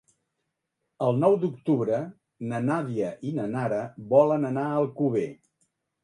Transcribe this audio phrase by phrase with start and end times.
[1.07, 1.99] El nou d'octubre
[2.53, 3.81] na Nàdia i na Nara
[4.15, 5.27] volen anar a Alcover.